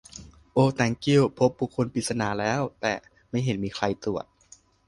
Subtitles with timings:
[0.53, 2.93] โอ แต้งกิ้ว พบบุคคลปริศนาแล้ว แต่
[3.29, 4.25] ไม่เห็นมีใครตรวจ